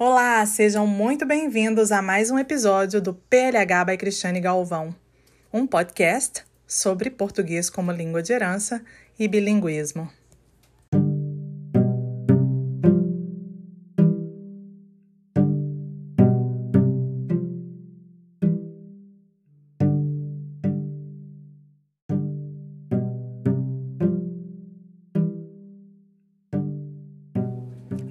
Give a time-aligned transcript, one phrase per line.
[0.00, 4.94] Olá, sejam muito bem-vindos a mais um episódio do PLH by Cristiane Galvão,
[5.52, 8.80] um podcast sobre português como língua de herança
[9.18, 10.08] e bilinguismo.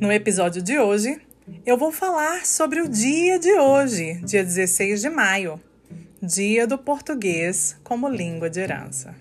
[0.00, 1.25] No episódio de hoje,
[1.66, 5.60] eu vou falar sobre o dia de hoje, dia 16 de maio,
[6.22, 9.16] Dia do Português como Língua de Herança.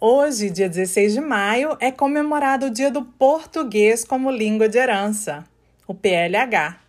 [0.00, 5.44] Hoje, dia 16 de maio, é comemorado o Dia do Português como Língua de Herança
[5.86, 6.80] o PLH.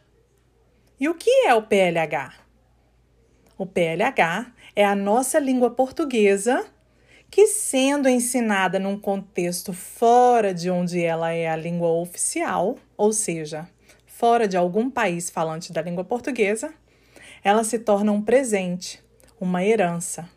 [0.99, 2.33] E o que é o PLH?
[3.55, 6.65] O PLH é a nossa língua portuguesa
[7.29, 13.69] que, sendo ensinada num contexto fora de onde ela é a língua oficial, ou seja,
[14.07, 16.73] fora de algum país falante da língua portuguesa,
[17.43, 19.03] ela se torna um presente,
[19.39, 20.27] uma herança.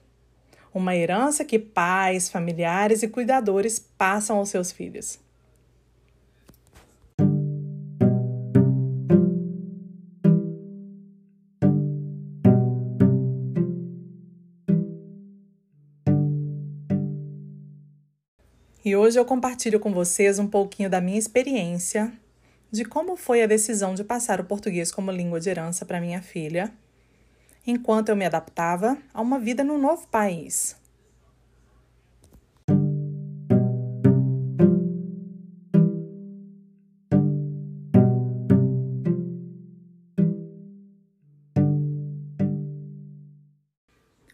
[0.74, 5.18] Uma herança que pais, familiares e cuidadores passam aos seus filhos.
[18.82, 22.10] E hoje eu compartilho com vocês um pouquinho da minha experiência
[22.70, 26.22] de como foi a decisão de passar o português como língua de herança para minha
[26.22, 26.72] filha,
[27.66, 30.79] enquanto eu me adaptava a uma vida num novo país.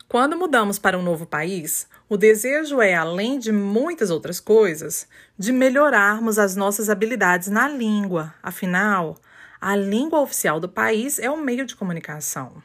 [0.09, 5.51] Quando mudamos para um novo país, o desejo é, além de muitas outras coisas, de
[5.51, 8.33] melhorarmos as nossas habilidades na língua.
[8.41, 9.17] Afinal,
[9.61, 12.63] a língua oficial do país é o meio de comunicação.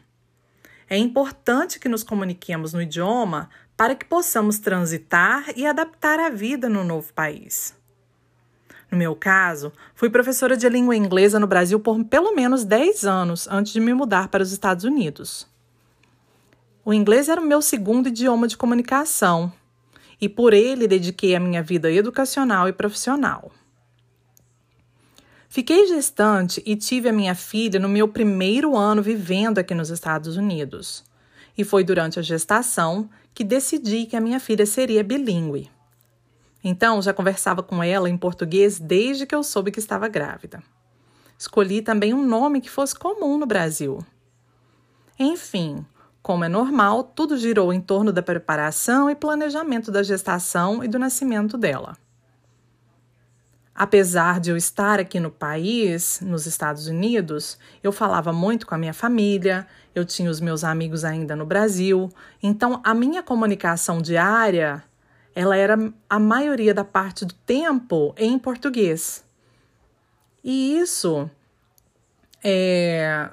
[0.88, 6.70] É importante que nos comuniquemos no idioma para que possamos transitar e adaptar a vida
[6.70, 7.76] no novo país.
[8.92, 13.48] No meu caso, fui professora de língua inglesa no Brasil por pelo menos 10 anos
[13.50, 15.51] antes de me mudar para os Estados Unidos.
[16.84, 19.52] O inglês era o meu segundo idioma de comunicação
[20.20, 23.52] e por ele dediquei a minha vida educacional e profissional.
[25.48, 30.38] Fiquei gestante e tive a minha filha no meu primeiro ano vivendo aqui nos Estados
[30.38, 31.04] Unidos.
[31.58, 35.70] E foi durante a gestação que decidi que a minha filha seria bilíngue.
[36.64, 40.64] Então, já conversava com ela em português desde que eu soube que estava grávida.
[41.38, 44.06] Escolhi também um nome que fosse comum no Brasil.
[45.20, 45.86] Enfim,
[46.22, 51.00] como é normal, tudo girou em torno da preparação e planejamento da gestação e do
[51.00, 51.98] nascimento dela.
[53.74, 58.78] Apesar de eu estar aqui no país, nos Estados Unidos, eu falava muito com a
[58.78, 59.66] minha família,
[59.96, 62.10] eu tinha os meus amigos ainda no Brasil,
[62.44, 64.84] então a minha comunicação diária,
[65.34, 69.24] ela era a maioria da parte do tempo em português.
[70.44, 71.30] E isso
[72.44, 73.30] é,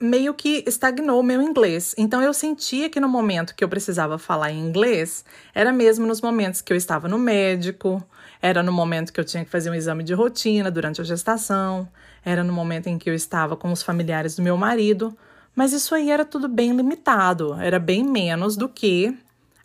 [0.00, 1.94] meio que estagnou meu inglês.
[1.98, 6.20] Então eu sentia que no momento que eu precisava falar em inglês, era mesmo nos
[6.20, 8.02] momentos que eu estava no médico,
[8.40, 11.88] era no momento que eu tinha que fazer um exame de rotina durante a gestação,
[12.24, 15.16] era no momento em que eu estava com os familiares do meu marido,
[15.54, 19.16] mas isso aí era tudo bem limitado, era bem menos do que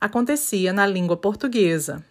[0.01, 2.03] acontecia na língua portuguesa.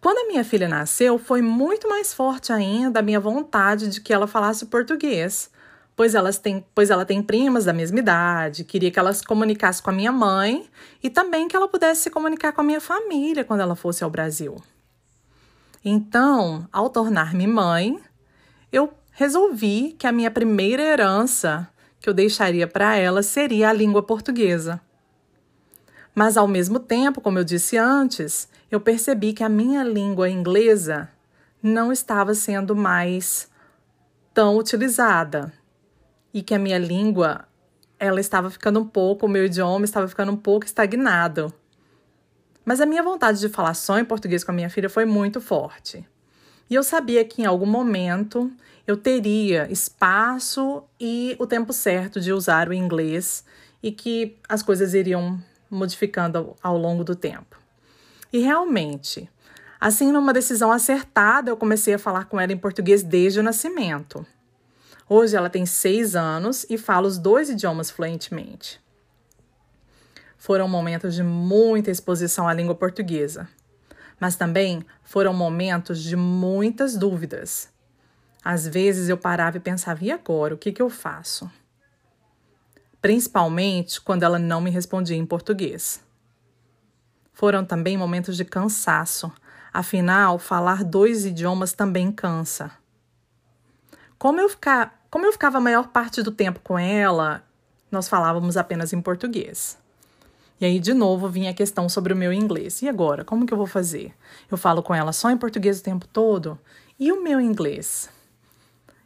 [0.00, 4.12] Quando a minha filha nasceu, foi muito mais forte ainda a minha vontade de que
[4.12, 5.50] ela falasse português
[5.98, 9.82] pois, elas têm, pois ela tem primas da mesma idade, queria que ela se comunicasse
[9.82, 10.70] com a minha mãe
[11.02, 14.08] e também que ela pudesse se comunicar com a minha família quando ela fosse ao
[14.08, 14.62] Brasil.
[15.84, 18.00] Então, ao tornar-me mãe,
[18.70, 21.68] eu resolvi que a minha primeira herança
[21.98, 24.80] que eu deixaria para ela seria a língua portuguesa.
[26.14, 31.08] Mas ao mesmo tempo, como eu disse antes, eu percebi que a minha língua inglesa
[31.60, 33.50] não estava sendo mais
[34.32, 35.57] tão utilizada
[36.32, 37.46] e que a minha língua
[37.98, 41.52] ela estava ficando um pouco, o meu idioma estava ficando um pouco estagnado.
[42.64, 45.40] Mas a minha vontade de falar só em português com a minha filha foi muito
[45.40, 46.06] forte.
[46.70, 48.52] E eu sabia que em algum momento
[48.86, 53.44] eu teria espaço e o tempo certo de usar o inglês
[53.82, 57.56] e que as coisas iriam modificando ao longo do tempo.
[58.32, 59.28] E realmente,
[59.80, 64.26] assim, numa decisão acertada, eu comecei a falar com ela em português desde o nascimento.
[65.10, 68.78] Hoje ela tem seis anos e fala os dois idiomas fluentemente.
[70.36, 73.48] Foram momentos de muita exposição à língua portuguesa,
[74.20, 77.70] mas também foram momentos de muitas dúvidas.
[78.44, 80.54] Às vezes eu parava e pensava: e agora?
[80.54, 81.50] O que, que eu faço?
[83.00, 86.02] Principalmente quando ela não me respondia em português.
[87.32, 89.32] Foram também momentos de cansaço,
[89.72, 92.72] afinal, falar dois idiomas também cansa.
[94.18, 97.42] Como eu, ficar, como eu ficava a maior parte do tempo com ela,
[97.90, 99.78] nós falávamos apenas em português.
[100.60, 102.82] E aí, de novo, vinha a questão sobre o meu inglês.
[102.82, 103.24] E agora?
[103.24, 104.12] Como que eu vou fazer?
[104.50, 106.58] Eu falo com ela só em português o tempo todo?
[106.98, 108.10] E o meu inglês?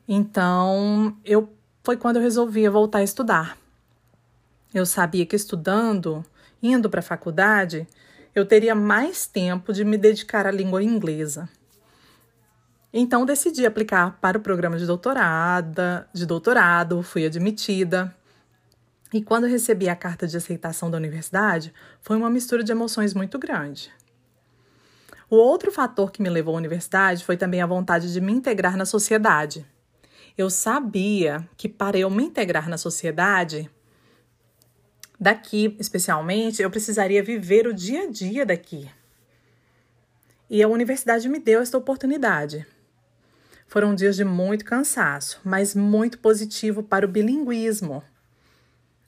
[0.08, 1.52] Então, eu
[1.84, 3.58] foi quando eu resolvi voltar a estudar.
[4.72, 6.24] Eu sabia que estudando,
[6.62, 7.86] indo para a faculdade,
[8.34, 11.48] eu teria mais tempo de me dedicar à língua inglesa.
[12.92, 18.14] Então decidi aplicar para o programa de doutorado, de doutorado, fui admitida.
[19.14, 23.38] E quando recebi a carta de aceitação da universidade, foi uma mistura de emoções muito
[23.38, 23.90] grande.
[25.30, 28.76] O outro fator que me levou à universidade foi também a vontade de me integrar
[28.76, 29.64] na sociedade.
[30.36, 33.70] Eu sabia que para eu me integrar na sociedade,
[35.18, 38.90] daqui especialmente, eu precisaria viver o dia a dia daqui.
[40.50, 42.66] E a universidade me deu esta oportunidade.
[43.66, 48.02] Foram dias de muito cansaço, mas muito positivo para o bilinguismo.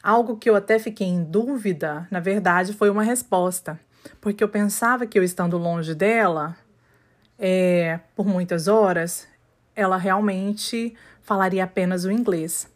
[0.03, 3.79] Algo que eu até fiquei em dúvida, na verdade, foi uma resposta,
[4.21, 6.57] porque eu pensava que eu estando longe dela,
[7.39, 9.27] é, por muitas horas,
[9.75, 12.71] ela realmente falaria apenas o inglês.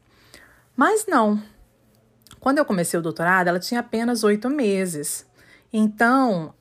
[0.76, 1.42] Mas não.
[2.40, 5.26] Quando eu comecei o doutorado, ela tinha apenas oito meses.
[5.72, 6.54] Então,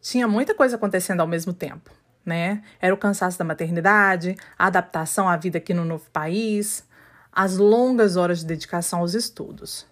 [0.00, 1.95] tinha muita coisa acontecendo ao mesmo tempo
[2.26, 2.62] né?
[2.80, 6.84] Era o cansaço da maternidade, a adaptação à vida aqui no novo país,
[7.32, 9.86] as longas horas de dedicação aos estudos.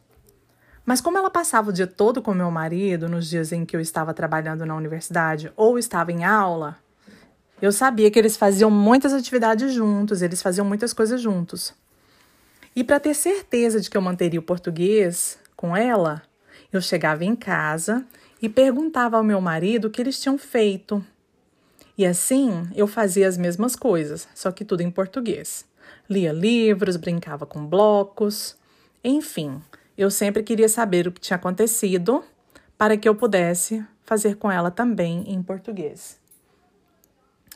[0.85, 3.81] Mas como ela passava o dia todo com meu marido, nos dias em que eu
[3.81, 6.77] estava trabalhando na universidade ou estava em aula,
[7.63, 11.73] eu sabia que eles faziam muitas atividades juntos, eles faziam muitas coisas juntos.
[12.77, 16.23] E para ter certeza de que eu manteria o português com ela,
[16.73, 18.05] eu chegava em casa
[18.43, 21.03] e perguntava ao meu marido o que eles tinham feito,
[21.96, 25.64] e assim eu fazia as mesmas coisas, só que tudo em português.
[26.08, 28.56] Lia livros, brincava com blocos,
[29.02, 29.62] enfim,
[29.96, 32.25] eu sempre queria saber o que tinha acontecido
[32.76, 36.19] para que eu pudesse fazer com ela também em português.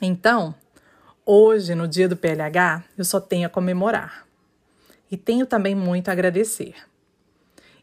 [0.01, 0.55] Então,
[1.25, 4.25] hoje, no dia do PLH, eu só tenho a comemorar.
[5.11, 6.75] E tenho também muito a agradecer.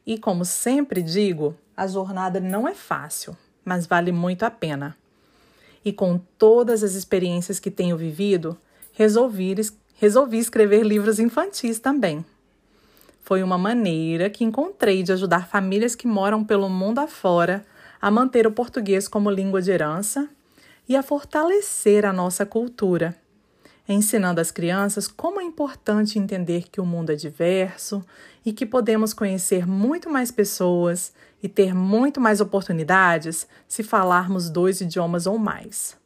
[0.07, 4.97] E como sempre digo, a jornada não é fácil, mas vale muito a pena
[5.87, 8.59] e com todas as experiências que tenho vivido,
[8.93, 9.55] resolvi,
[9.95, 12.27] resolvi escrever livros infantis também.
[13.23, 17.65] Foi uma maneira que encontrei de ajudar famílias que moram pelo mundo afora
[18.03, 20.29] a manter o português como língua de herança
[20.89, 23.17] e a fortalecer a nossa cultura
[23.89, 28.05] ensinando às crianças como é importante entender que o mundo é diverso
[28.45, 31.13] e que podemos conhecer muito mais pessoas
[31.43, 35.97] e ter muito mais oportunidades se falarmos dois idiomas ou mais.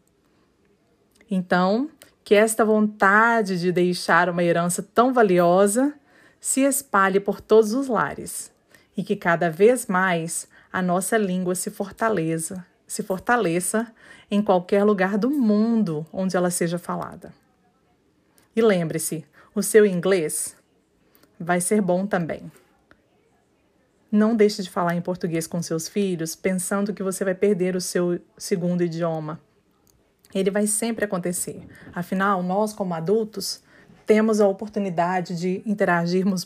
[1.31, 1.88] Então,
[2.25, 5.94] que esta vontade de deixar uma herança tão valiosa
[6.41, 8.50] se espalhe por todos os lares
[8.97, 13.93] e que cada vez mais a nossa língua se fortaleça, se fortaleça
[14.31, 17.33] em qualquer lugar do mundo onde ela seja falada.
[18.54, 20.57] E lembre-se, o seu inglês
[21.38, 22.50] vai ser bom também.
[24.11, 27.80] Não deixe de falar em português com seus filhos pensando que você vai perder o
[27.80, 29.40] seu segundo idioma.
[30.35, 31.62] Ele vai sempre acontecer.
[31.95, 33.62] Afinal, nós, como adultos,
[34.07, 36.45] temos a oportunidade de interagirmos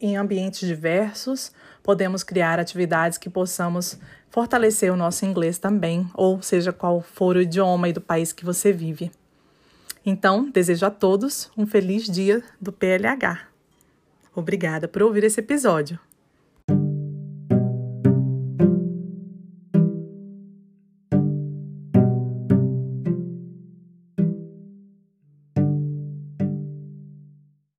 [0.00, 3.98] em ambientes diversos, podemos criar atividades que possamos
[4.30, 8.44] fortalecer o nosso inglês também, ou seja qual for o idioma e do país que
[8.44, 9.12] você vive.
[10.04, 13.48] Então, desejo a todos um feliz dia do PLH.
[14.34, 15.98] Obrigada por ouvir esse episódio.